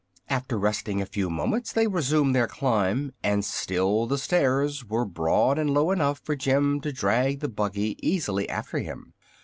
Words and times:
After 0.31 0.57
resting 0.57 0.99
a 0.99 1.05
few 1.05 1.29
moments 1.29 1.71
they 1.71 1.85
resumed 1.85 2.33
their 2.35 2.47
climb, 2.47 3.11
and 3.23 3.45
still 3.45 4.07
the 4.07 4.17
stairs 4.17 4.83
were 4.83 5.05
broad 5.05 5.59
and 5.59 5.69
low 5.69 5.91
enough 5.91 6.19
for 6.23 6.35
Jim 6.35 6.81
to 6.81 6.91
draw 6.91 7.33
the 7.37 7.47
buggy 7.47 7.95
easily 8.01 8.49
after 8.49 8.79
him. 8.79 9.13